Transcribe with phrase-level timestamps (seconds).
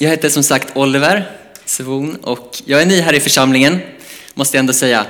[0.00, 1.30] Jag heter som sagt Oliver
[1.64, 3.80] Svon och jag är ny här i församlingen,
[4.34, 5.06] måste jag ändå säga.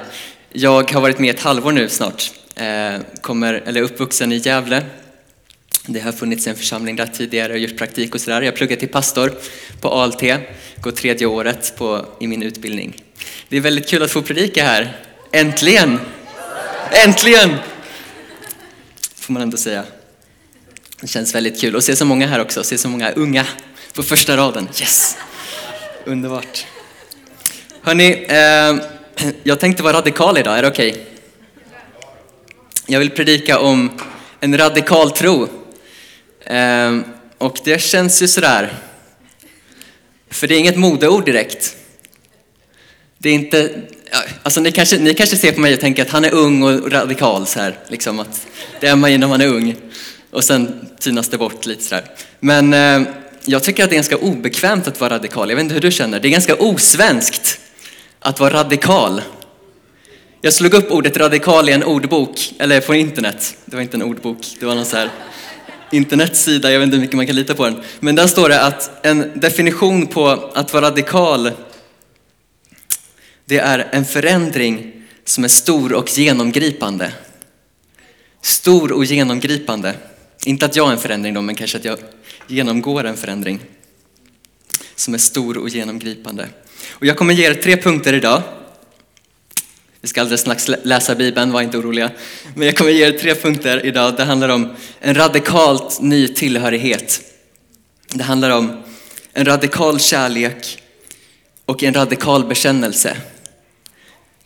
[0.53, 2.33] Jag har varit med ett halvår nu snart.
[2.55, 4.85] Eh, kommer, eller uppvuxen i Gävle.
[5.87, 8.43] Det har funnits en församling där tidigare och gjort praktik och sådär.
[8.43, 9.33] Jag pluggar till pastor
[9.81, 10.23] på ALT,
[10.81, 13.03] går tredje året på, i min utbildning.
[13.49, 14.97] Det är väldigt kul att få predika här.
[15.33, 16.01] Äntligen!
[17.07, 17.57] Äntligen!
[19.15, 19.85] Får man ändå säga.
[21.01, 23.47] Det känns väldigt kul att se så många här också, se så många unga
[23.95, 24.69] på första raden.
[24.81, 25.17] Yes!
[26.05, 26.67] Underbart.
[27.83, 28.77] Hörni, eh,
[29.43, 30.91] jag tänkte vara radikal idag, är det okej?
[30.91, 31.05] Okay?
[32.87, 33.91] Jag vill predika om
[34.41, 35.49] en radikal tro.
[36.41, 36.99] Eh,
[37.39, 38.73] och det känns ju sådär,
[40.31, 41.77] för det är inget modeord direkt.
[43.19, 43.83] Det är inte,
[44.43, 46.93] alltså ni kanske, ni kanske ser på mig och tänker att han är ung och
[46.93, 48.47] radikal så här, liksom att
[48.81, 49.77] det är man ju när man är ung.
[50.31, 52.05] Och sen tynas det bort lite sådär.
[52.41, 53.09] Men eh,
[53.51, 55.49] jag tycker att det är ganska obekvämt att vara radikal.
[55.49, 56.21] Jag vet inte hur du känner.
[56.21, 57.61] Det är ganska osvenskt
[58.21, 59.23] att vara radikal.
[60.41, 63.57] Jag slog upp ordet radikal i en ordbok, eller på internet.
[63.65, 65.11] Det var inte en ordbok, det var någon så här
[65.93, 67.83] internetsida, jag vet inte hur mycket man kan lita på den.
[68.01, 71.51] Men där står det att en definition på att vara radikal,
[73.45, 74.93] det är en förändring
[75.25, 77.13] som är stor och genomgripande.
[78.43, 79.95] Stor och genomgripande.
[80.45, 81.99] Inte att jag är en förändring då, men kanske att jag
[82.49, 83.61] genomgår en förändring
[84.95, 86.49] som är stor och genomgripande.
[86.91, 88.43] Och jag kommer ge er tre punkter idag.
[90.01, 92.11] Vi ska alldeles strax läsa Bibeln, var inte oroliga.
[92.55, 94.17] Men jag kommer ge er tre punkter idag.
[94.17, 97.23] Det handlar om en radikalt ny tillhörighet.
[98.15, 98.83] Det handlar om
[99.33, 100.83] en radikal kärlek
[101.65, 103.17] och en radikal bekännelse.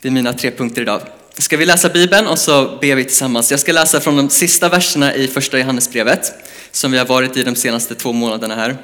[0.00, 1.02] Det är mina tre punkter idag.
[1.38, 3.50] Ska vi läsa Bibeln och så ber vi tillsammans.
[3.50, 6.32] Jag ska läsa från de sista verserna i första Johannesbrevet
[6.70, 8.76] som vi har varit i de senaste två månaderna här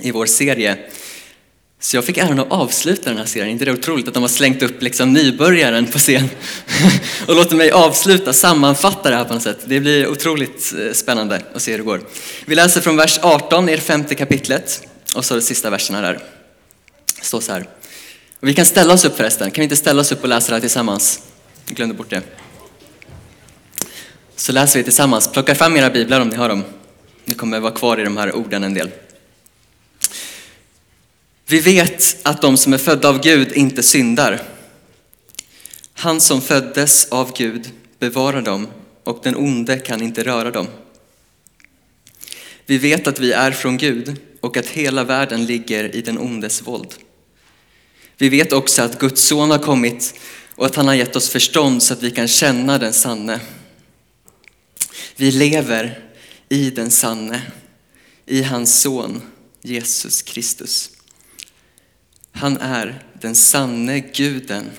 [0.00, 0.78] i vår serie.
[1.80, 3.50] Så jag fick äran att avsluta den här serien.
[3.50, 6.30] Inte det otroligt att de har slängt upp liksom nybörjaren på scen
[7.28, 9.58] och låter mig avsluta, sammanfatta det här på något sätt.
[9.64, 12.02] Det blir otroligt eh, spännande att se hur det går.
[12.44, 14.82] Vi läser från vers 18 i det femte kapitlet
[15.14, 16.18] och så de sista verserna där.
[17.18, 17.68] Det står så här.
[18.40, 19.50] Och vi kan ställa oss upp förresten.
[19.50, 21.20] Kan vi inte ställa oss upp och läsa det här tillsammans?
[21.66, 22.22] Jag glömde bort det.
[24.36, 25.32] Så läser vi tillsammans.
[25.32, 26.64] Plocka fram era biblar om ni har dem.
[27.24, 28.90] Ni kommer vara kvar i de här orden en del.
[31.46, 34.42] Vi vet att de som är födda av Gud inte syndar.
[35.92, 38.68] Han som föddes av Gud bevarar dem
[39.04, 40.66] och den onde kan inte röra dem.
[42.66, 46.62] Vi vet att vi är från Gud och att hela världen ligger i den ondes
[46.62, 46.94] våld.
[48.16, 50.14] Vi vet också att Guds son har kommit
[50.54, 53.40] och att han har gett oss förstånd så att vi kan känna den sanne.
[55.16, 56.04] Vi lever
[56.48, 57.42] i den sanne,
[58.26, 59.22] i hans son
[59.62, 60.90] Jesus Kristus.
[62.32, 64.70] Han är den sanne guden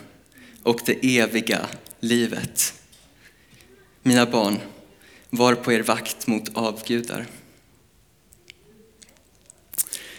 [0.63, 1.67] och det eviga
[2.00, 2.73] livet.
[4.03, 4.59] Mina barn,
[5.29, 7.28] var på er vakt mot avgudar.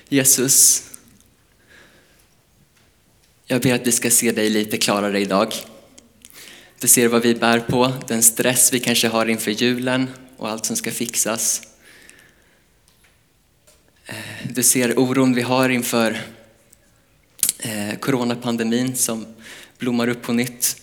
[0.09, 0.83] Jesus,
[3.55, 5.55] jag ber att vi ska se dig lite klarare idag.
[6.81, 10.67] Du ser vad vi bär på, den stress vi kanske har inför julen och allt
[10.67, 11.63] som ska fixas.
[14.07, 14.15] Eh,
[14.51, 16.21] du ser oron vi har inför
[17.59, 19.27] eh, coronapandemin som
[19.79, 20.77] blommar upp på nytt.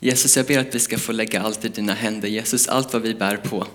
[0.00, 2.28] Jesus, jag ber att vi ska få lägga allt i dina händer.
[2.28, 3.66] Jesus, allt vad vi bär på.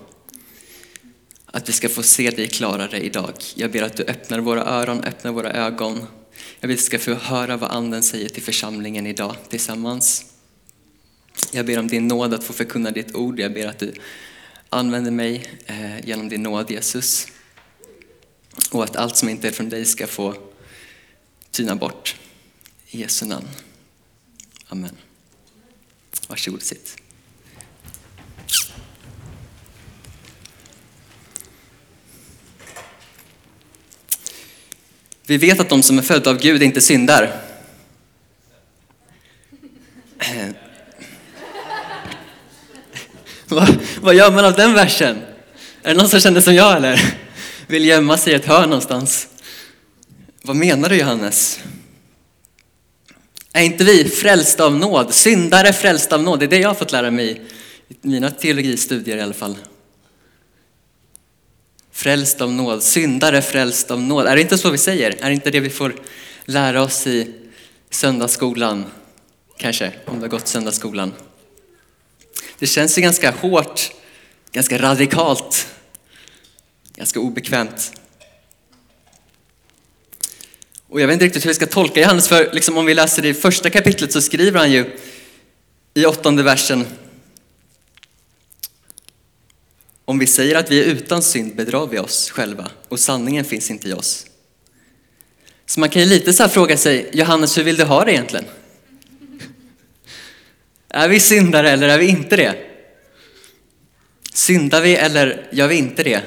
[1.46, 3.34] Att vi ska få se dig klarare idag.
[3.54, 6.06] Jag ber att du öppnar våra öron, öppnar våra ögon.
[6.60, 10.24] Jag vill att vi ska få höra vad anden säger till församlingen idag tillsammans.
[11.52, 13.40] Jag ber om din nåd att få förkunna ditt ord.
[13.40, 13.94] Jag ber att du
[14.68, 17.26] använder mig eh, genom din nåd Jesus.
[18.70, 20.34] Och att allt som inte är från dig ska få
[21.50, 22.16] tyna bort.
[22.86, 23.48] I Jesu namn.
[24.68, 24.96] Amen.
[26.28, 26.96] Varsågod och sitt.
[35.30, 37.42] Vi vet att de som är födda av Gud inte syndar.
[40.18, 40.48] Eh.
[43.48, 45.22] vad, vad gör man av den versen?
[45.82, 47.14] Är det någon som känner som jag eller?
[47.66, 49.28] Vill gömma sig i ett hörn någonstans?
[50.42, 51.60] Vad menar du Johannes?
[53.52, 55.14] Är inte vi frälsta av nåd?
[55.14, 56.38] Syndare frälsta av nåd?
[56.38, 57.42] Det är det jag har fått lära mig
[57.88, 59.56] i mina teologistudier i alla fall.
[62.00, 64.26] Frälst av nåd, syndare frälst av nåd.
[64.26, 65.16] Är det inte så vi säger?
[65.20, 65.94] Är det inte det vi får
[66.44, 67.34] lära oss i
[67.90, 68.84] söndagsskolan?
[69.56, 71.12] Kanske, om du har gått söndagsskolan.
[72.58, 73.90] Det känns ju ganska hårt,
[74.52, 75.66] ganska radikalt,
[76.96, 77.92] ganska obekvämt.
[80.88, 83.22] Och jag vet inte riktigt hur vi ska tolka Johannes, för liksom om vi läser
[83.22, 84.98] det i första kapitlet så skriver han ju
[85.94, 86.86] i åttonde versen
[90.10, 93.70] om vi säger att vi är utan synd bedrar vi oss själva och sanningen finns
[93.70, 94.26] inte i oss.
[95.66, 98.12] Så man kan ju lite så här fråga sig, Johannes hur vill du ha det
[98.12, 98.44] egentligen?
[100.88, 102.54] Är vi syndare eller är vi inte det?
[104.32, 106.22] Syndar vi eller gör vi inte det?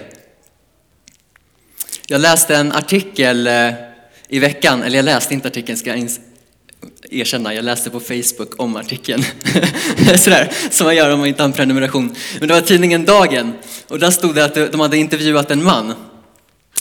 [2.08, 3.74] Jag läste en artikel eh,
[4.28, 6.00] i veckan, eller jag läste inte artikeln ska jag
[7.10, 9.24] erkänna, jag läste på Facebook om artikeln.
[10.18, 12.16] Sådär, som man gör om man inte har en prenumeration.
[12.40, 13.54] Men det var tidningen Dagen
[13.88, 15.94] och där stod det att de hade intervjuat en man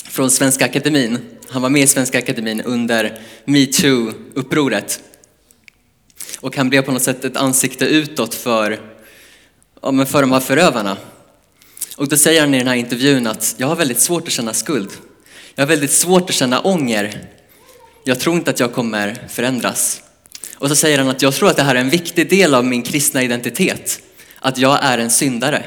[0.08, 1.18] från Svenska Akademin.
[1.48, 5.00] Han var med i Svenska Akademin under metoo-upproret.
[6.40, 8.80] Och han blev på något sätt ett ansikte utåt för,
[9.82, 10.96] ja, men för de här förövarna.
[11.96, 14.54] Och då säger han i den här intervjun att jag har väldigt svårt att känna
[14.54, 14.90] skuld.
[15.54, 17.28] Jag har väldigt svårt att känna ånger.
[18.04, 20.02] Jag tror inte att jag kommer förändras.
[20.58, 22.64] Och så säger han att jag tror att det här är en viktig del av
[22.64, 24.02] min kristna identitet.
[24.38, 25.64] Att jag är en syndare.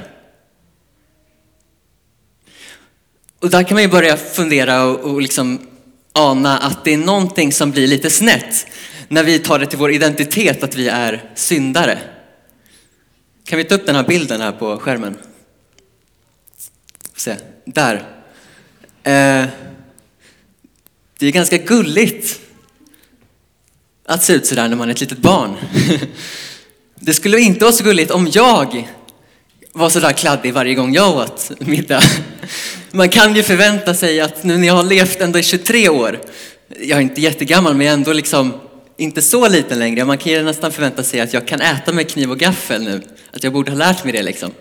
[3.40, 5.68] Och där kan man ju börja fundera och, och liksom
[6.14, 8.68] ana att det är någonting som blir lite snett
[9.08, 12.00] när vi tar det till vår identitet att vi är syndare.
[13.46, 15.18] Kan vi ta upp den här bilden här på skärmen?
[17.16, 17.36] Se,
[17.66, 18.08] där.
[19.04, 19.46] Eh,
[21.20, 22.40] det är ganska gulligt
[24.06, 25.56] att se ut sådär när man är ett litet barn.
[27.00, 28.90] Det skulle inte vara så gulligt om jag
[29.74, 32.02] var sådär kladdig varje gång jag åt middag.
[32.92, 36.20] Man kan ju förvänta sig att nu när jag har levt ändå i 23 år,
[36.80, 38.54] jag är inte jättegammal men jag är ändå liksom
[38.98, 40.06] inte så liten längre.
[40.06, 43.02] Man kan ju nästan förvänta sig att jag kan äta med kniv och gaffel nu.
[43.32, 44.52] Att jag borde ha lärt mig det liksom.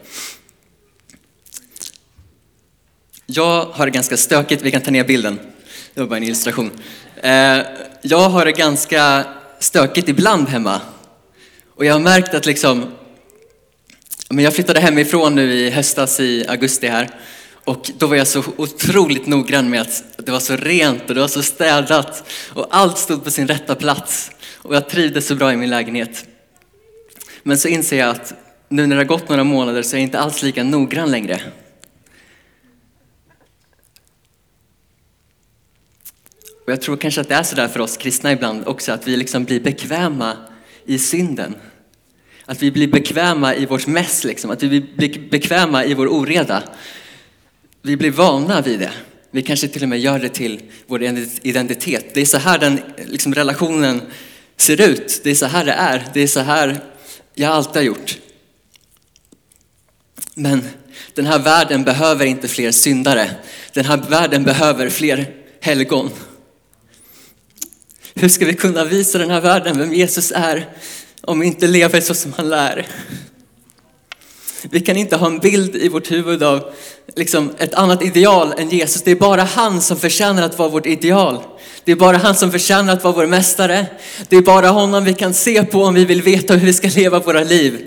[3.26, 5.38] Jag har det ganska stökigt, vi kan ta ner bilden.
[5.94, 6.70] Det var bara en illustration.
[7.22, 7.58] Eh,
[8.02, 9.24] jag har det ganska
[9.58, 10.80] stökigt ibland hemma.
[11.74, 12.84] Och jag har märkt att liksom,
[14.30, 17.10] men jag flyttade hemifrån nu i höstas i augusti här.
[17.64, 21.20] Och då var jag så otroligt noggrann med att det var så rent och det
[21.20, 24.30] var så städat och allt stod på sin rätta plats.
[24.56, 26.24] Och jag trivdes så bra i min lägenhet.
[27.42, 28.34] Men så inser jag att
[28.68, 31.40] nu när det har gått några månader så är jag inte alls lika noggrann längre.
[36.64, 39.16] Och jag tror kanske att det är sådär för oss kristna ibland också, att vi
[39.16, 40.36] liksom blir bekväma
[40.86, 41.54] i synden.
[42.44, 44.50] Att vi blir bekväma i vårt mess, liksom.
[44.50, 46.62] att vi blir bekväma i vår oreda.
[47.82, 48.92] Vi blir vana vid det.
[49.30, 51.02] Vi kanske till och med gör det till vår
[51.42, 52.14] identitet.
[52.14, 54.02] Det är så här den liksom, relationen
[54.56, 55.20] ser ut.
[55.24, 56.04] Det är så här det är.
[56.14, 56.80] Det är så här
[57.34, 58.18] jag alltid har gjort.
[60.34, 60.64] Men
[61.14, 63.30] den här världen behöver inte fler syndare.
[63.72, 65.26] Den här världen behöver fler
[65.60, 66.10] helgon.
[68.14, 70.68] Hur ska vi kunna visa den här världen vem Jesus är
[71.20, 72.86] om vi inte lever så som han lär?
[74.70, 76.72] Vi kan inte ha en bild i vårt huvud av
[77.16, 79.02] liksom, ett annat ideal än Jesus.
[79.02, 81.42] Det är bara han som förtjänar att vara vårt ideal.
[81.84, 83.86] Det är bara han som förtjänar att vara vår mästare.
[84.28, 86.88] Det är bara honom vi kan se på om vi vill veta hur vi ska
[86.88, 87.84] leva våra liv.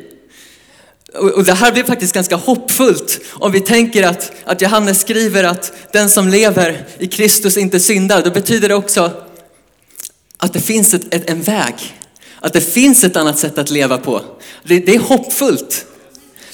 [1.14, 5.74] Och det här blir faktiskt ganska hoppfullt om vi tänker att, att Johannes skriver att
[5.94, 8.22] den som lever i Kristus inte syndar.
[8.22, 9.27] Då betyder det också
[10.38, 11.76] att det finns ett, ett, en väg.
[12.40, 14.22] Att det finns ett annat sätt att leva på.
[14.64, 15.86] Det, det är hoppfullt.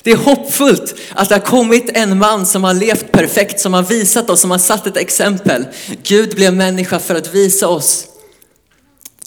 [0.04, 3.84] Det är hoppfullt att det har kommit en man som har levt perfekt, som har
[3.84, 5.66] visat oss, som har satt ett exempel.
[6.04, 8.08] Gud blev människa för att visa oss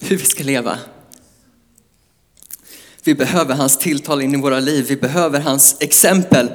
[0.01, 0.79] hur vi ska leva.
[3.05, 6.51] Vi behöver hans tilltal in i våra liv, vi behöver hans exempel.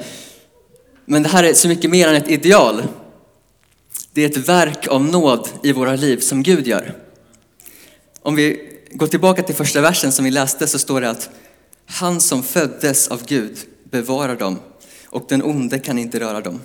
[1.05, 2.83] Men det här är så mycket mer än ett ideal.
[4.13, 6.95] Det är ett verk av nåd i våra liv som Gud gör.
[8.21, 11.29] Om vi går tillbaka till första versen som vi läste så står det att
[11.85, 14.59] han som föddes av Gud bevarar dem
[15.05, 16.61] och den onde kan inte röra dem.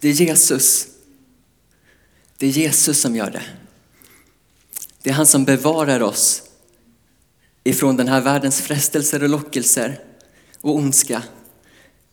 [0.00, 0.86] Det är Jesus.
[2.38, 3.42] Det är Jesus som gör det.
[5.02, 6.42] Det är han som bevarar oss
[7.64, 10.00] ifrån den här världens frestelser och lockelser
[10.60, 11.22] och ondska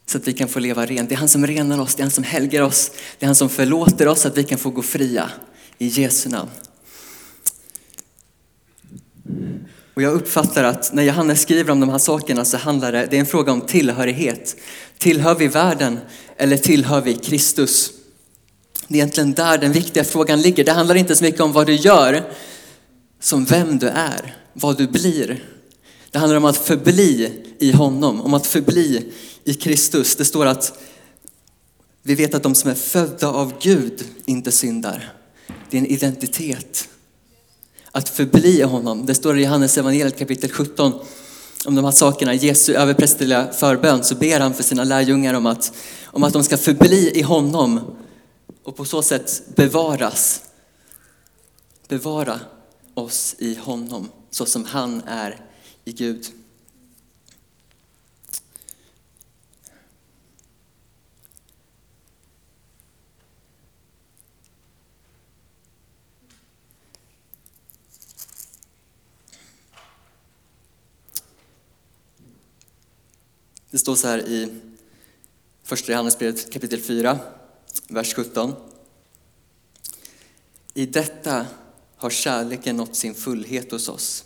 [0.06, 1.10] så att vi kan få leva rent.
[1.10, 3.36] Det är han som renar oss, det är han som helgar oss, det är han
[3.36, 5.32] som förlåter oss så att vi kan få gå fria
[5.78, 6.50] i Jesu namn.
[9.94, 13.16] Och jag uppfattar att när Johannes skriver om de här sakerna så handlar det, det
[13.16, 14.56] är en fråga om tillhörighet.
[14.98, 16.00] Tillhör vi världen
[16.38, 17.92] eller tillhör vi Kristus?
[18.88, 20.64] Det är egentligen där den viktiga frågan ligger.
[20.64, 22.24] Det handlar inte så mycket om vad du gör,
[23.20, 25.44] som vem du är, vad du blir.
[26.12, 29.12] Det handlar om att förbli i honom, om att förbli
[29.44, 30.16] i Kristus.
[30.16, 30.80] Det står att
[32.04, 35.14] vi vet att de som är födda av Gud inte syndar.
[35.70, 36.90] Det är en identitet
[37.96, 39.06] att förbli i honom.
[39.06, 40.94] Det står i Johannes evangeliet kapitel 17
[41.66, 42.34] om de här sakerna.
[42.34, 45.74] Jesu överprästerliga förbön så ber han för sina lärjungar om att,
[46.06, 47.96] om att de ska förbli i honom
[48.64, 50.42] och på så sätt bevaras.
[51.88, 52.40] Bevara
[52.94, 55.42] oss i honom så som han är
[55.86, 56.26] i Gud.
[73.74, 74.62] Det står så här i
[75.64, 77.20] första Johannesbrevet kapitel 4,
[77.88, 78.54] vers 17.
[80.74, 81.48] I detta
[81.96, 84.26] har kärleken nått sin fullhet hos oss,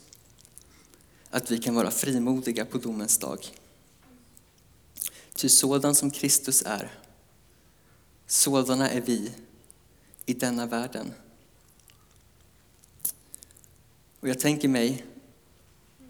[1.30, 3.48] att vi kan vara frimodiga på domens dag.
[5.36, 7.00] Ty sådan som Kristus är,
[8.26, 9.32] sådana är vi
[10.26, 11.14] i denna världen.
[14.20, 15.06] Och jag tänker mig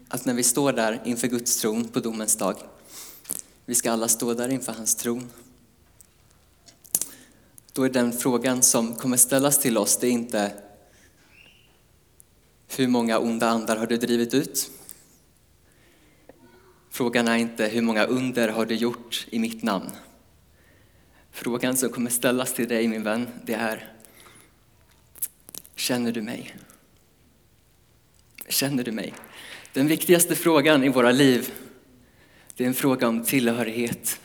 [0.08, 2.56] att när vi står där inför Guds tron på domens dag
[3.68, 5.30] vi ska alla stå där inför hans tron.
[7.72, 10.52] Då är den frågan som kommer ställas till oss, det är inte
[12.68, 14.70] hur många onda andar har du drivit ut?
[16.90, 19.90] Frågan är inte hur många under har du gjort i mitt namn?
[21.30, 23.92] Frågan som kommer ställas till dig min vän, det är
[25.76, 26.56] Känner du mig?
[28.48, 29.14] Känner du mig?
[29.72, 31.52] Den viktigaste frågan i våra liv
[32.58, 34.20] det är en fråga om tillhörighet.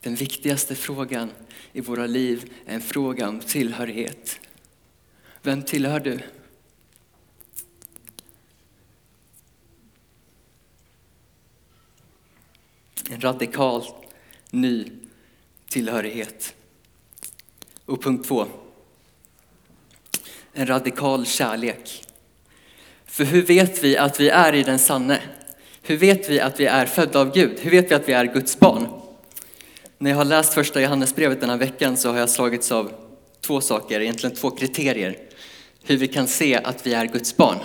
[0.00, 1.30] Den viktigaste frågan
[1.72, 4.40] i våra liv är en fråga om tillhörighet.
[5.42, 6.20] Vem tillhör du?
[13.10, 13.84] En radikal
[14.50, 14.90] ny
[15.68, 16.54] tillhörighet.
[17.84, 18.46] Och punkt två.
[20.52, 22.04] En radikal kärlek.
[23.04, 25.22] För hur vet vi att vi är i den sanne?
[25.82, 27.58] Hur vet vi att vi är födda av Gud?
[27.60, 28.88] Hur vet vi att vi är Guds barn?
[29.98, 32.92] När jag har läst första Johannesbrevet den här veckan så har jag slagits av
[33.40, 35.18] två saker, egentligen två kriterier.
[35.82, 37.58] Hur vi kan se att vi är Guds barn.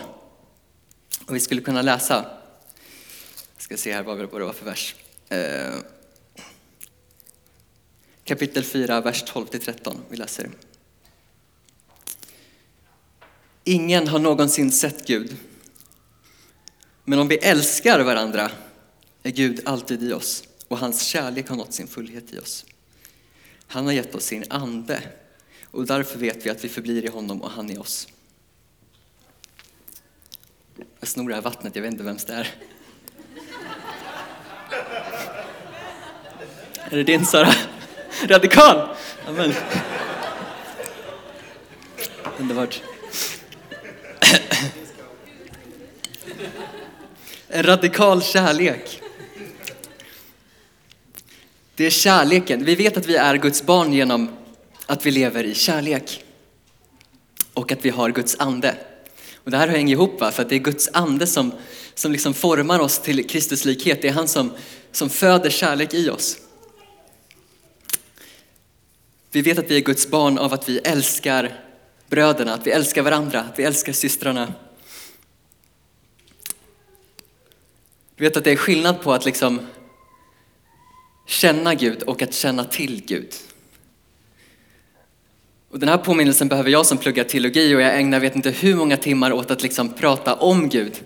[1.28, 2.26] Och vi skulle kunna läsa,
[3.56, 4.96] jag ska se här vad det var för vers.
[5.30, 5.74] Eh,
[8.24, 9.98] kapitel 4, vers 12-13.
[10.10, 10.50] Vi läser.
[13.64, 15.36] Ingen har någonsin sett Gud.
[17.10, 18.52] Men om vi älskar varandra
[19.24, 22.66] är Gud alltid i oss och hans kärlek har nått sin fullhet i oss.
[23.68, 25.02] Han har gett oss sin ande
[25.66, 28.08] och därför vet vi att vi förblir i honom och han i oss.
[31.00, 32.56] Jag snor det här vattnet, jag vet inte vems det är.
[36.92, 37.54] Är det din Sara?
[38.28, 38.96] Radikal!
[39.28, 39.54] Amen.
[42.40, 42.82] Underbart.
[47.50, 49.02] En radikal kärlek.
[51.76, 52.66] Det är kärleken.
[52.66, 54.30] Vi vet att vi är Guds barn genom
[54.86, 56.24] att vi lever i kärlek.
[57.54, 58.76] Och att vi har Guds ande.
[59.36, 60.32] Och det här hänger ihop va?
[60.32, 61.52] för att det är Guds ande som,
[61.94, 64.02] som liksom formar oss till Kristus likhet.
[64.02, 64.52] Det är han som,
[64.92, 66.38] som föder kärlek i oss.
[69.32, 71.60] Vi vet att vi är Guds barn av att vi älskar
[72.10, 74.54] bröderna, att vi älskar varandra, att vi älskar systrarna.
[78.18, 79.60] Du vet att det är skillnad på att liksom
[81.26, 83.34] känna Gud och att känna till Gud.
[85.70, 88.76] Och den här påminnelsen behöver jag som pluggar teologi och jag ägnar vet inte hur
[88.76, 91.04] många timmar åt att liksom prata om Gud,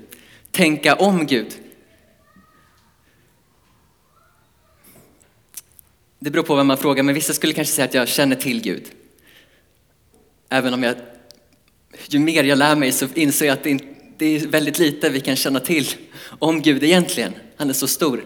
[0.51, 1.57] tänka om Gud.
[6.19, 8.61] Det beror på vem man frågar, men vissa skulle kanske säga att jag känner till
[8.61, 8.91] Gud.
[10.49, 10.95] Även om jag,
[12.07, 13.79] ju mer jag lär mig så inser jag att det,
[14.21, 15.87] det är väldigt lite vi kan känna till
[16.39, 17.33] om Gud egentligen.
[17.57, 18.25] Han är så stor.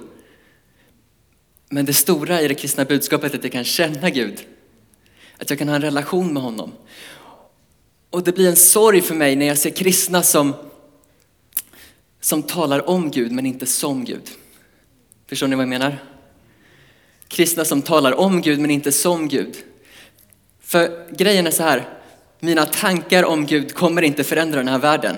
[1.70, 4.46] Men det stora i det kristna budskapet är att jag kan känna Gud.
[5.38, 6.72] Att jag kan ha en relation med honom.
[8.10, 10.54] Och det blir en sorg för mig när jag ser kristna som,
[12.22, 14.30] som talar om Gud men inte som Gud.
[15.28, 16.04] Förstår ni vad jag menar?
[17.28, 19.56] Kristna som talar om Gud men inte som Gud.
[20.60, 21.90] För grejen är så här,
[22.40, 25.16] mina tankar om Gud kommer inte förändra den här världen.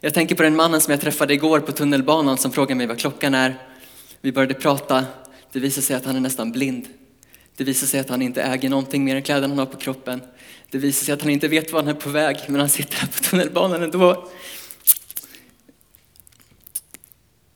[0.00, 2.98] Jag tänker på den mannen som jag träffade igår på tunnelbanan som frågade mig vad
[2.98, 3.54] klockan är.
[4.20, 5.04] Vi började prata.
[5.52, 6.86] Det visade sig att han är nästan blind.
[7.56, 10.22] Det visar sig att han inte äger någonting mer än kläderna han har på kroppen.
[10.70, 12.96] Det visar sig att han inte vet var han är på väg, men han sitter
[12.96, 14.28] här på tunnelbanan ändå.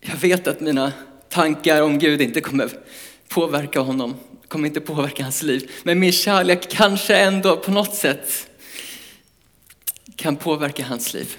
[0.01, 0.93] Jag vet att mina
[1.29, 2.71] tankar om Gud inte kommer
[3.29, 4.15] påverka honom,
[4.49, 5.71] kommer inte påverka hans liv.
[5.83, 8.49] Men min kärlek kanske ändå på något sätt
[10.17, 11.37] kan påverka hans liv.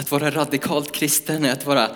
[0.00, 1.90] Att vara radikalt kristen är att vara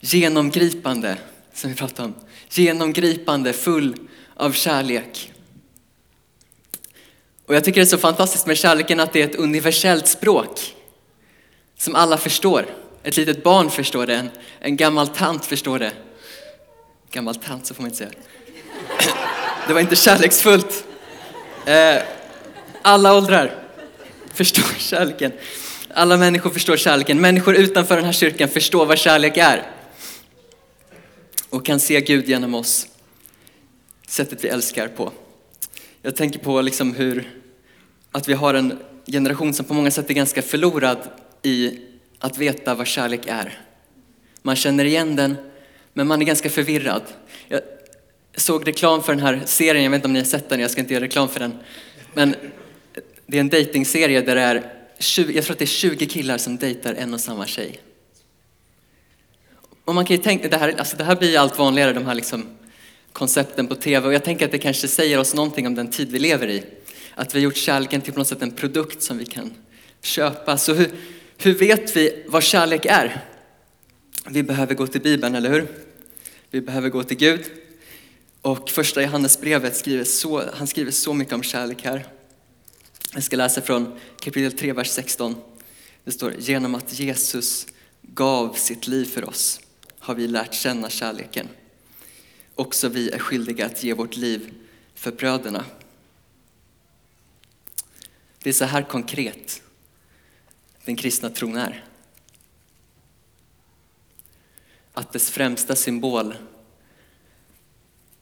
[0.00, 1.16] genomgripande,
[1.54, 2.14] som vi pratade om.
[2.50, 3.96] Genomgripande, full
[4.34, 5.32] av kärlek.
[7.46, 10.74] Och jag tycker det är så fantastiskt med kärleken att det är ett universellt språk
[11.76, 12.66] som alla förstår.
[13.02, 14.30] Ett litet barn förstår det, en,
[14.60, 15.92] en gammal tant förstår det.
[17.10, 18.10] Gammal tant, så får man inte säga.
[19.66, 20.84] Det var inte kärleksfullt.
[21.66, 22.02] Eh,
[22.82, 23.64] alla åldrar
[24.34, 25.32] förstår kärleken.
[25.98, 27.20] Alla människor förstår kärleken.
[27.20, 29.62] Människor utanför den här kyrkan förstår vad kärlek är.
[31.50, 32.86] Och kan se Gud genom oss.
[34.08, 35.12] Sättet vi älskar på.
[36.02, 37.30] Jag tänker på liksom hur,
[38.12, 40.98] att vi har en generation som på många sätt är ganska förlorad
[41.42, 41.78] i
[42.18, 43.58] att veta vad kärlek är.
[44.42, 45.36] Man känner igen den,
[45.92, 47.02] men man är ganska förvirrad.
[47.48, 47.60] Jag
[48.36, 50.70] såg reklam för den här serien, jag vet inte om ni har sett den, jag
[50.70, 51.58] ska inte göra reklam för den.
[52.14, 52.34] Men
[53.26, 56.38] det är en dejtingserie där det är 20, jag tror att det är 20 killar
[56.38, 57.80] som dejtar en och samma tjej.
[59.84, 62.14] Och man kan ju tänka, det här, alltså det här blir allt vanligare, de här
[62.14, 62.46] liksom
[63.12, 64.06] koncepten på tv.
[64.06, 66.62] Och jag tänker att det kanske säger oss någonting om den tid vi lever i.
[67.14, 69.54] Att vi har gjort kärleken till på något sätt en produkt som vi kan
[70.02, 70.58] köpa.
[70.58, 70.90] Så hur,
[71.38, 73.24] hur vet vi vad kärlek är?
[74.28, 75.66] Vi behöver gå till Bibeln, eller hur?
[76.50, 77.44] Vi behöver gå till Gud.
[78.42, 82.06] Och första Johannesbrevet skriver så, han skriver så mycket om kärlek här.
[83.12, 85.36] Jag ska läsa från kapitel 3, vers 16.
[86.04, 87.66] Det står, genom att Jesus
[88.02, 89.60] gav sitt liv för oss
[89.98, 91.48] har vi lärt känna kärleken.
[92.54, 94.54] Också vi är skyldiga att ge vårt liv
[94.94, 95.64] för bröderna.
[98.42, 99.62] Det är så här konkret
[100.84, 101.84] den kristna tron är.
[104.92, 106.34] Att dess främsta symbol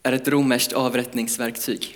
[0.03, 1.96] är ett romerskt avrättningsverktyg.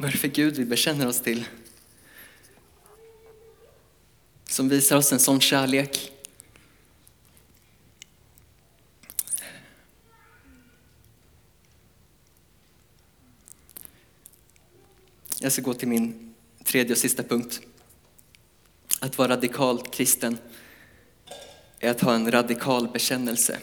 [0.00, 1.44] Vad är det för Gud vi bekänner oss till?
[4.44, 6.12] Som visar oss en sån kärlek.
[15.38, 16.34] Jag ska gå till min
[16.64, 17.60] tredje och sista punkt.
[19.00, 20.38] Att vara radikalt kristen
[21.78, 23.58] är att ha en radikal bekännelse.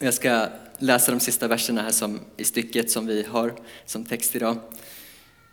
[0.00, 3.54] Jag ska läsa de sista verserna här som, i stycket som vi har
[3.86, 4.58] som text idag,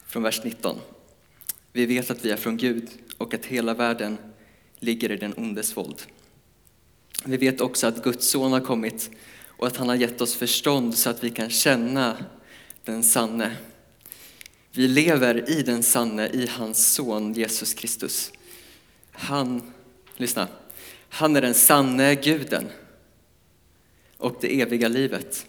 [0.08, 0.80] från vers 19.
[1.72, 4.18] Vi vet att vi är från Gud och att hela världen
[4.80, 6.02] ligger i den ondes våld.
[7.24, 9.10] Vi vet också att Guds son har kommit
[9.48, 12.18] och att han har gett oss förstånd så att vi kan känna
[12.84, 13.56] den sanne.
[14.72, 18.32] Vi lever i den sanne, i hans son Jesus Kristus.
[19.12, 19.74] Han,
[20.18, 20.48] lyssna,
[21.10, 22.70] han är den sanne guden
[24.26, 25.46] och det eviga livet.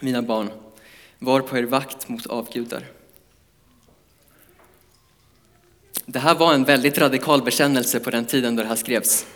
[0.00, 0.50] Mina barn,
[1.18, 2.86] var på er vakt mot avgudar.
[6.06, 9.26] Det här var en väldigt radikal bekännelse på den tiden då det här skrevs.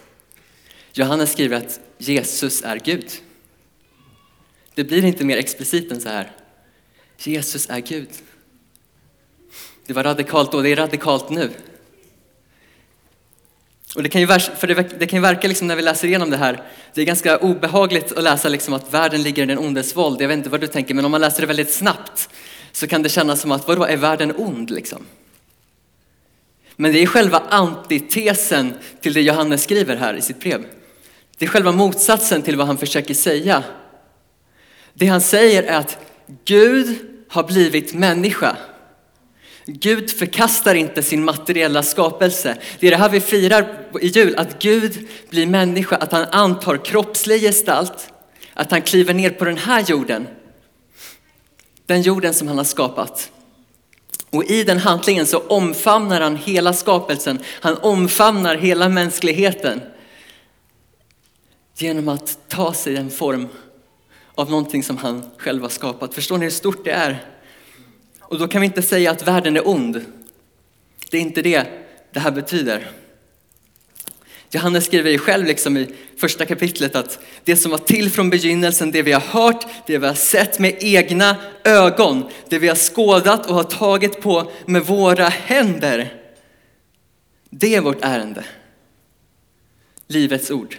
[0.93, 3.11] Johannes skriver att Jesus är Gud.
[4.75, 6.33] Det blir inte mer explicit än så här.
[7.19, 8.11] Jesus är Gud.
[9.87, 11.51] Det var radikalt då, det är radikalt nu.
[13.95, 16.31] Och det kan ju, för det, det kan ju verka liksom när vi läser igenom
[16.31, 16.63] det här,
[16.95, 20.21] det är ganska obehagligt att läsa liksom att världen ligger i den ondes våld.
[20.21, 22.29] Jag vet inte vad du tänker, men om man läser det väldigt snabbt
[22.73, 25.07] så kan det kännas som att vadå, är världen ond liksom?
[26.77, 30.65] Men det är själva antitesen till det Johannes skriver här i sitt brev.
[31.39, 33.63] Det är själva motsatsen till vad han försöker säga.
[34.95, 35.99] Det han säger är att
[36.45, 36.97] Gud
[37.29, 38.57] har blivit människa.
[39.67, 42.57] Gud förkastar inte sin materiella skapelse.
[42.79, 46.85] Det är det här vi firar i jul, att Gud blir människa, att han antar
[46.85, 48.13] kroppslig gestalt,
[48.55, 50.27] att han kliver ner på den här jorden.
[51.87, 53.31] Den jorden som han har skapat.
[54.31, 59.81] Och i den handlingen så omfamnar han hela skapelsen, han omfamnar hela mänskligheten.
[61.77, 63.49] Genom att ta sig en form
[64.35, 66.15] av någonting som han själv har skapat.
[66.15, 67.34] Förstår ni hur stort det är?
[68.29, 70.05] Och då kan vi inte säga att världen är ond.
[71.11, 71.67] Det är inte det
[72.13, 72.91] det här betyder.
[74.51, 78.91] Johannes skriver ju själv liksom i första kapitlet att det som var till från begynnelsen,
[78.91, 83.47] det vi har hört, det vi har sett med egna ögon, det vi har skådat
[83.47, 86.15] och har tagit på med våra händer.
[87.51, 88.45] Det är vårt ärende.
[90.09, 90.77] Livets ord.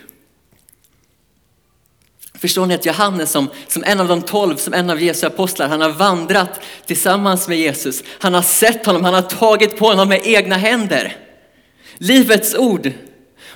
[2.45, 5.67] Förstår ni att Johannes som, som en av de tolv, som en av Jesu apostlar,
[5.67, 8.03] han har vandrat tillsammans med Jesus.
[8.19, 11.17] Han har sett honom, han har tagit på honom med egna händer.
[11.97, 12.91] Livets ord.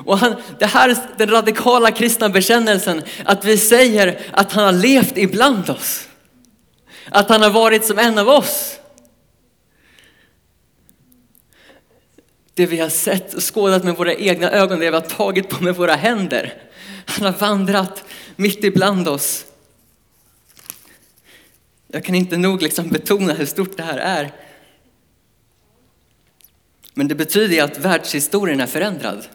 [0.05, 4.71] Och han, det här är den radikala kristna bekännelsen, att vi säger att han har
[4.71, 6.07] levt ibland oss.
[7.09, 8.75] Att han har varit som en av oss.
[12.53, 15.63] Det vi har sett och skådat med våra egna ögon, det vi har tagit på
[15.63, 16.53] med våra händer.
[17.05, 18.03] Han har vandrat
[18.39, 19.45] mitt ibland oss.
[21.87, 24.31] Jag kan inte nog liksom betona hur stort det här är.
[26.93, 29.27] Men det betyder att världshistorien är förändrad.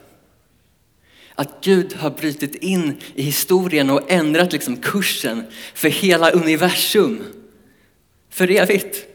[1.35, 7.25] Att Gud har brutit in i historien och ändrat liksom kursen för hela universum.
[8.31, 9.07] För evigt.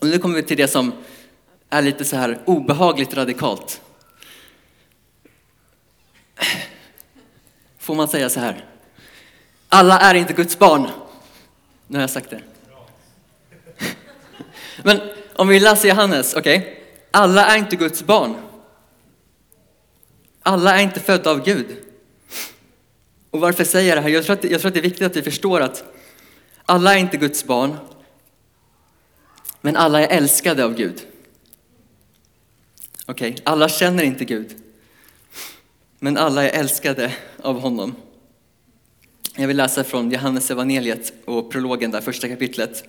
[0.00, 0.92] Och nu kommer vi till det som
[1.70, 3.80] är lite så här obehagligt radikalt.
[7.78, 8.64] Får man säga så här?
[9.68, 10.88] Alla är inte Guds barn.
[11.86, 12.40] Nu har jag sagt det.
[14.82, 15.00] Men
[15.36, 16.58] om vi läser Johannes, okej?
[16.58, 16.74] Okay?
[17.10, 18.34] Alla är inte Guds barn.
[20.42, 21.66] Alla är inte födda av Gud.
[23.30, 24.08] Och varför säger jag det här?
[24.08, 25.84] Jag tror, att, jag tror att det är viktigt att vi förstår att
[26.66, 27.76] alla är inte Guds barn,
[29.60, 31.06] men alla är älskade av Gud.
[33.06, 33.42] Okej, okay?
[33.44, 34.56] alla känner inte Gud,
[36.04, 37.94] men alla är älskade av honom.
[39.36, 42.84] Jag vill läsa från Johannes evangeliet och prologen där, första kapitlet,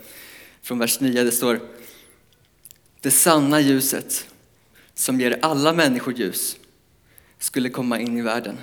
[0.61, 1.23] från vers 9.
[1.23, 1.59] Det står
[3.01, 4.27] Det sanna ljuset
[4.93, 6.55] som ger alla människor ljus
[7.39, 8.57] skulle komma in i världen.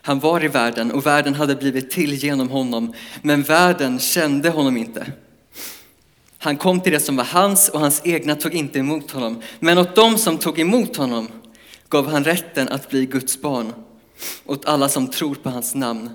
[0.00, 4.76] Han var i världen och världen hade blivit till genom honom, men världen kände honom
[4.76, 5.12] inte.
[6.38, 9.42] Han kom till det som var hans och hans egna tog inte emot honom.
[9.58, 11.28] Men åt dem som tog emot honom
[11.90, 13.72] gav han rätten att bli Guds barn.
[14.44, 16.10] Åt alla som tror på hans namn,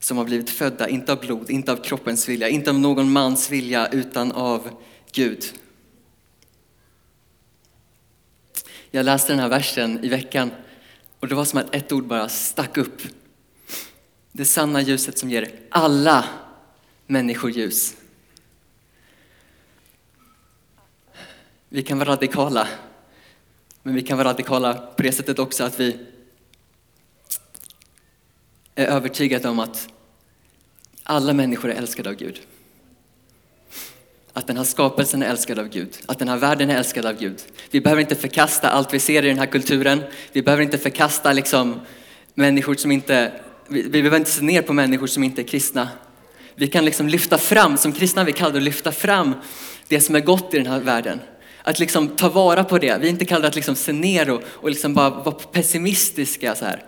[0.00, 3.50] som har blivit födda, inte av blod, inte av kroppens vilja, inte av någon mans
[3.50, 4.70] vilja, utan av
[5.12, 5.44] Gud.
[8.90, 10.50] Jag läste den här versen i veckan
[11.20, 13.02] och det var som att ett ord bara stack upp.
[14.32, 16.24] Det sanna ljuset som ger alla
[17.06, 17.96] människor ljus.
[21.68, 22.68] Vi kan vara radikala,
[23.86, 25.96] men vi kan vara radikala på det sättet också att vi
[28.74, 29.88] är övertygade om att
[31.02, 32.40] alla människor är älskade av Gud.
[34.32, 37.18] Att den här skapelsen är älskad av Gud, att den här världen är älskad av
[37.18, 37.42] Gud.
[37.70, 40.02] Vi behöver inte förkasta allt vi ser i den här kulturen.
[40.32, 41.80] Vi behöver inte förkasta liksom
[42.34, 43.32] människor som inte,
[43.68, 45.88] vi, vi behöver inte se ner på människor som inte är kristna.
[46.54, 49.34] Vi kan liksom lyfta fram, som kristna vi kallar det, lyfta fram
[49.88, 51.20] det som är gott i den här världen
[51.66, 52.98] att liksom ta vara på det.
[53.00, 56.54] Vi är inte kallade att liksom se ner och, och liksom bara vara pessimistiska.
[56.54, 56.82] Så här.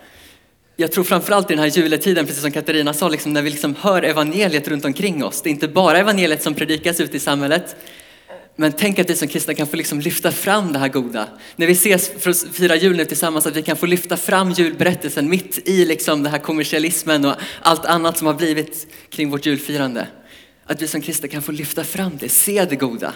[0.77, 3.75] Jag tror framförallt i den här juletiden, precis som Katarina sa, liksom när vi liksom
[3.81, 5.43] hör evangeliet runt omkring oss.
[5.43, 7.77] Det är inte bara evangeliet som predikas ute i samhället.
[8.57, 11.29] Men tänk att vi som kristna kan få liksom lyfta fram det här goda.
[11.57, 14.51] När vi ses för att fira jul nu tillsammans, att vi kan få lyfta fram
[14.51, 19.47] julberättelsen mitt i liksom den här kommersialismen och allt annat som har blivit kring vårt
[19.47, 20.07] julfirande.
[20.67, 23.15] Att vi som kristna kan få lyfta fram det, se det goda.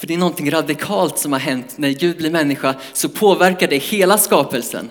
[0.00, 1.74] För det är någonting radikalt som har hänt.
[1.76, 4.90] När Gud blir människa så påverkar det hela skapelsen.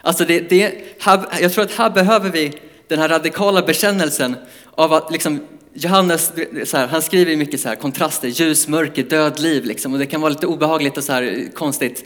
[0.00, 2.52] Alltså det, det, här, jag tror att här behöver vi
[2.88, 4.36] den här radikala bekännelsen
[4.74, 5.40] av att liksom,
[5.74, 6.32] Johannes
[6.72, 9.64] här, han skriver mycket så här, kontraster, ljus, mörker, död, liv.
[9.64, 12.04] Liksom, och det kan vara lite obehagligt och så här, konstigt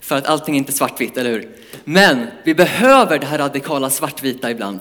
[0.00, 1.56] för att allting är inte svartvitt, eller hur?
[1.84, 4.80] Men vi behöver det här radikala svartvita ibland.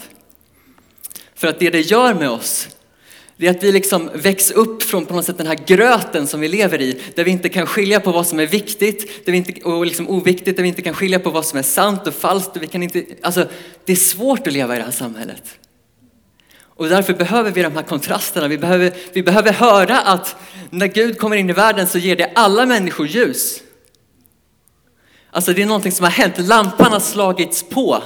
[1.36, 2.68] För att det det gör med oss,
[3.38, 6.40] det är att vi liksom växer upp från på något sätt den här gröten som
[6.40, 9.38] vi lever i, där vi inte kan skilja på vad som är viktigt där vi
[9.38, 12.14] inte, och liksom oviktigt, där vi inte kan skilja på vad som är sant och
[12.14, 12.56] falskt.
[12.56, 13.48] Och vi kan inte, alltså,
[13.86, 15.44] det är svårt att leva i det här samhället.
[16.60, 18.48] Och därför behöver vi de här kontrasterna.
[18.48, 20.36] Vi behöver, vi behöver höra att
[20.70, 23.62] när Gud kommer in i världen så ger det alla människor ljus.
[25.32, 26.38] Alltså det är någonting som har hänt.
[26.38, 28.04] Lampan har slagits på.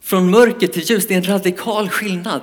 [0.00, 1.06] Från mörker till ljus.
[1.06, 2.40] Det är en radikal skillnad.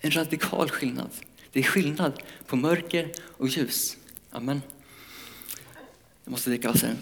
[0.00, 1.10] En radikal skillnad.
[1.52, 3.96] Det är skillnad på mörker och ljus.
[4.30, 4.62] Amen.
[6.24, 6.98] Jag måste dricka vatten.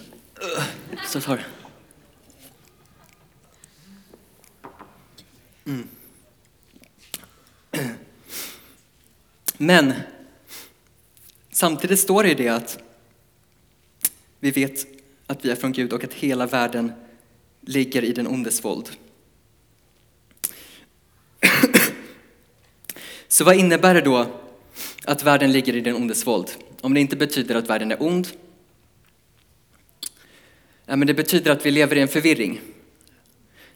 [1.06, 1.46] Så tar
[5.64, 5.88] mm.
[9.56, 9.94] Men
[11.50, 12.78] samtidigt står det i det att
[14.40, 14.87] vi vet
[15.26, 16.92] att vi är från Gud och att hela världen
[17.61, 18.90] ligger i den ondes våld.
[23.38, 24.27] Så vad innebär det då
[25.05, 26.51] att världen ligger i den ondes våld?
[26.81, 28.29] Om det inte betyder att världen är ond.
[30.87, 32.61] Ja, men det betyder att vi lever i en förvirring.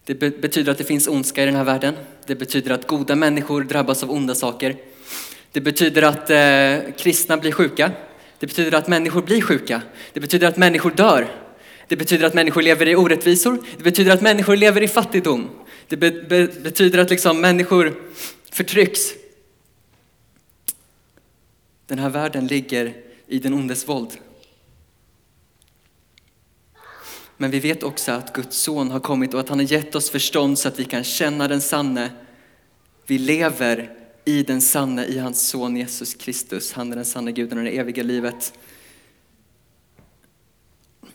[0.04, 1.94] Det be betyder att det finns ondska i den här världen.
[2.26, 4.76] Det betyder att goda människor drabbas av onda saker.
[5.52, 7.90] Det betyder att eh, kristna blir sjuka.
[8.38, 9.82] Det betyder att människor blir sjuka.
[10.12, 11.28] Det betyder att människor dör.
[11.88, 13.64] Det betyder att människor lever i orättvisor.
[13.76, 15.50] Det betyder att människor lever i fattigdom.
[15.88, 17.94] Det be be betyder att liksom människor
[18.50, 19.21] förtrycks.
[21.86, 22.94] Den här världen ligger
[23.26, 24.18] i den ondes våld.
[27.36, 30.10] Men vi vet också att Guds son har kommit och att han har gett oss
[30.10, 32.10] förstånd så att vi kan känna den sanne.
[33.06, 36.72] Vi lever i den sanne, i hans son Jesus Kristus.
[36.72, 38.52] Han är den sanne guden och det eviga livet.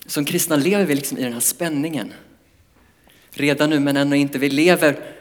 [0.06, 2.14] Som kristna lever vi liksom i den här spänningen.
[3.32, 4.40] Redan nu men ännu inte.
[4.40, 5.17] Vi lever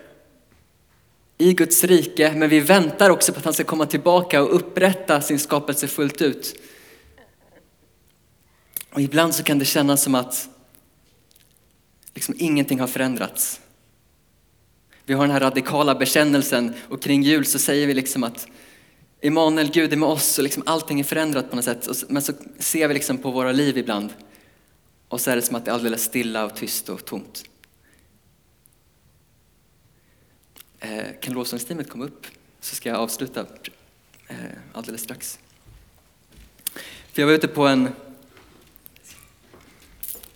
[1.39, 5.21] i Guds rike men vi väntar också på att han ska komma tillbaka och upprätta
[5.21, 6.61] sin skapelse fullt ut.
[8.93, 10.49] Och ibland så kan det kännas som att
[12.15, 13.61] liksom ingenting har förändrats.
[15.05, 18.47] Vi har den här radikala bekännelsen och kring jul så säger vi liksom att
[19.21, 22.05] Emanuel, Gud är med oss och liksom allting är förändrat på något sätt.
[22.09, 24.11] Men så ser vi liksom på våra liv ibland
[25.09, 27.45] och så är det som att det är alldeles stilla och tyst och tomt.
[30.57, 32.27] Eh, Eh, kan lovsångsteamet komma upp
[32.61, 33.47] så ska jag avsluta
[34.29, 34.37] eh,
[34.73, 35.39] alldeles strax.
[37.13, 37.89] För jag var ute på en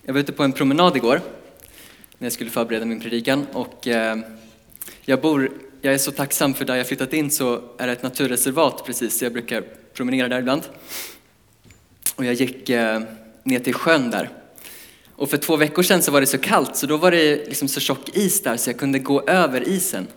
[0.01, 1.21] jag var ute på en promenad igår
[2.17, 4.17] när jag skulle förbereda min predikan och eh,
[5.01, 5.51] jag bor,
[5.81, 9.17] jag är så tacksam för där jag flyttat in så är det ett naturreservat precis
[9.17, 9.61] så jag brukar
[9.93, 10.61] promenera där ibland.
[12.15, 13.01] Och jag gick eh,
[13.43, 14.29] ner till sjön där
[15.21, 17.67] och för två veckor sedan så var det så kallt så då var det liksom
[17.67, 20.07] så tjock is där så jag kunde gå över isen.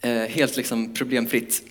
[0.00, 1.62] Eh, helt liksom problemfritt.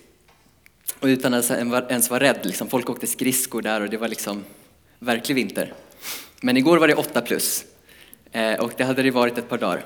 [1.00, 2.40] Och utan att ens vara rädd.
[2.42, 2.68] Liksom.
[2.68, 4.44] Folk åkte skridskor där och det var liksom
[4.98, 5.72] verklig vinter.
[6.40, 7.64] Men igår var det 8 plus
[8.32, 9.84] eh, och det hade det varit ett par dagar.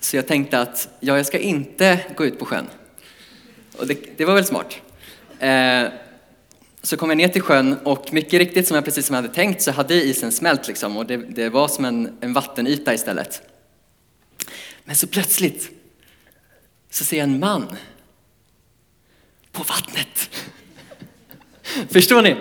[0.00, 2.66] Så jag tänkte att ja, jag ska inte gå ut på sjön.
[3.76, 4.76] Och det, det var väl smart.
[5.38, 5.84] Eh,
[6.82, 9.34] så kom jag ner till sjön och mycket riktigt som jag precis som jag hade
[9.34, 13.42] tänkt så hade isen smält liksom och det, det var som en, en vattenyta istället.
[14.84, 15.70] Men så plötsligt
[16.94, 17.76] så ser jag en man
[19.52, 20.30] på vattnet.
[21.90, 22.36] Förstår ni?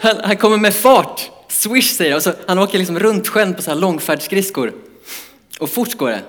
[0.00, 3.54] Han, han, kommer med fart, swish säger det, och så, han åker liksom runt sjön
[3.54, 4.72] på så här långfärdsskridskor.
[5.60, 6.22] Och fort går det.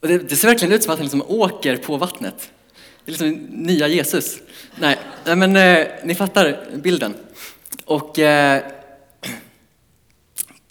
[0.00, 2.50] Och det, det ser verkligen ut som att han liksom åker på vattnet.
[3.04, 4.38] Det är liksom nya Jesus.
[4.78, 7.14] Nej, men eh, ni fattar bilden.
[7.84, 8.62] Och eh,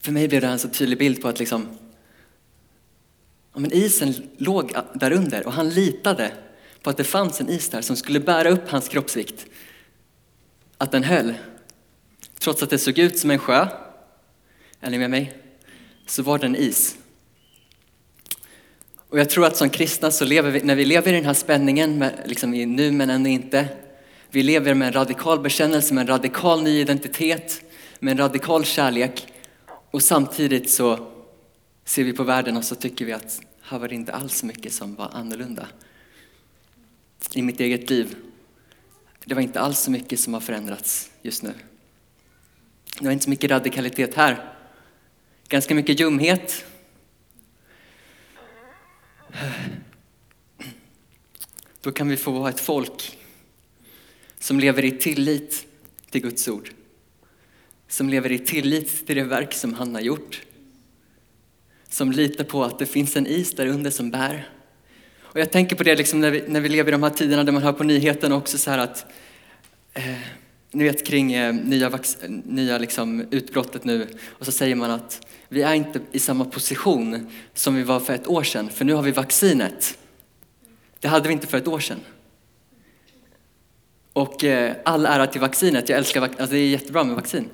[0.02, 1.67] för mig blev det en så tydlig bild på att liksom,
[3.53, 6.31] men isen låg där under och han litade
[6.81, 9.45] på att det fanns en is där som skulle bära upp hans kroppsvikt.
[10.77, 11.33] Att den höll.
[12.39, 13.67] Trots att det såg ut som en sjö,
[14.79, 15.37] är ni med mig?
[16.05, 16.97] Så var det en is.
[19.09, 21.33] Och jag tror att som kristna så lever vi, när vi lever i den här
[21.33, 23.67] spänningen, med, liksom i nu men ännu inte,
[24.29, 27.61] vi lever med en radikal bekännelse, med en radikal ny identitet,
[27.99, 29.27] med en radikal kärlek
[29.91, 31.07] och samtidigt så
[31.85, 34.45] ser vi på världen och så tycker vi att här var det inte alls så
[34.45, 35.67] mycket som var annorlunda.
[37.33, 38.15] I mitt eget liv,
[39.25, 41.53] det var inte alls så mycket som har förändrats just nu.
[42.99, 44.53] Det var inte så mycket radikalitet här.
[45.47, 46.65] Ganska mycket ljumhet,
[51.81, 53.17] då kan vi få vara ett folk
[54.39, 55.67] som lever i tillit
[56.09, 56.71] till Guds ord.
[57.87, 60.41] Som lever i tillit till det verk som han har gjort.
[61.91, 64.49] Som litar på att det finns en is där under som bär.
[65.21, 67.43] Och jag tänker på det liksom när, vi, när vi lever i de här tiderna
[67.43, 69.06] där man hör på nyheterna också så här att
[69.93, 70.04] eh,
[70.71, 71.99] ni vet kring eh, nya,
[72.43, 77.32] nya liksom utbrottet nu och så säger man att vi är inte i samma position
[77.54, 79.97] som vi var för ett år sedan, för nu har vi vaccinet.
[80.99, 81.99] Det hade vi inte för ett år sedan.
[84.13, 87.49] Och eh, all ära till vaccinet, jag älskar vaccin, alltså det är jättebra med vaccin.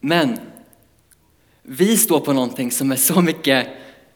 [0.00, 0.38] Men
[1.68, 3.66] vi står på någonting som är så mycket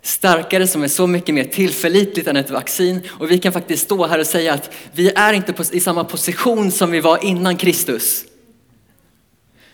[0.02, 3.00] starkare, som är så mycket mer tillförlitligt än ett vaccin.
[3.08, 6.70] Och vi kan faktiskt stå här och säga att vi är inte i samma position
[6.70, 8.24] som vi var innan Kristus.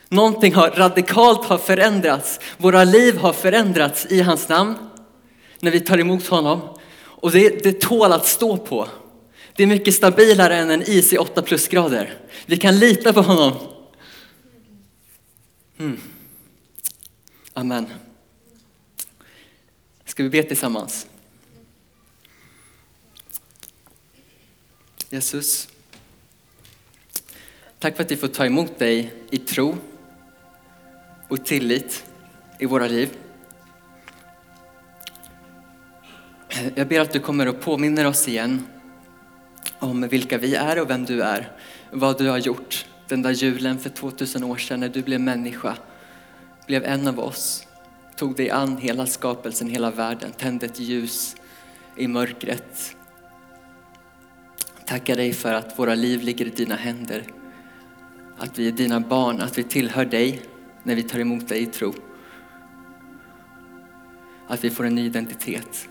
[0.09, 2.41] Någonting har radikalt har förändrats.
[2.57, 4.75] Våra liv har förändrats i hans namn
[5.61, 6.61] när vi tar emot honom.
[6.99, 8.89] Och det, det tål att stå på.
[9.57, 12.15] Det är mycket stabilare än en is i 8 plusgrader.
[12.47, 13.53] Vi kan lita på honom.
[15.79, 16.01] Mm.
[17.59, 17.87] Amen.
[20.05, 21.07] Ska vi be tillsammans?
[25.11, 25.69] Jesus,
[27.79, 29.77] tack för att vi får ta emot dig i tro
[31.29, 32.05] och tillit
[32.59, 33.17] i våra liv.
[36.75, 38.67] Jag ber att du kommer och påminner oss igen
[39.79, 41.53] om vilka vi är och vem du är.
[41.91, 45.77] Vad du har gjort den där julen för 2000 år sedan när du blev människa
[46.67, 47.67] blev en av oss,
[48.17, 51.37] tog dig an hela skapelsen, hela världen, tände ett ljus
[51.97, 52.97] i mörkret.
[54.87, 57.25] Tackar dig för att våra liv ligger i dina händer.
[58.39, 60.43] Att vi är dina barn, att vi tillhör dig
[60.83, 61.95] när vi tar emot dig i tro.
[64.49, 65.89] Att vi får en ny identitet.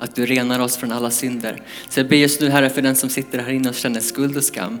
[0.00, 1.62] Att du renar oss från alla synder.
[1.88, 4.36] Så jag ber just nu Herre för den som sitter här inne och känner skuld
[4.36, 4.78] och skam.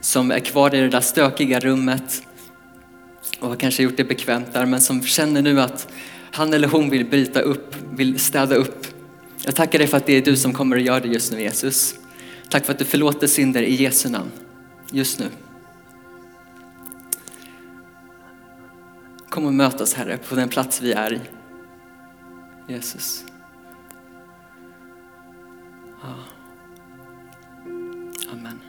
[0.00, 2.22] Som är kvar i det där stökiga rummet
[3.42, 5.88] och har kanske gjort det bekvämt där men som känner nu att
[6.30, 8.86] han eller hon vill bryta upp, vill städa upp.
[9.44, 11.40] Jag tackar dig för att det är du som kommer att göra det just nu
[11.40, 11.94] Jesus.
[12.48, 14.30] Tack för att du förlåter synder i Jesu namn
[14.90, 15.26] just nu.
[19.28, 21.20] Kom och möt oss Herre på den plats vi är i.
[22.68, 23.24] Jesus.
[28.32, 28.61] Amen.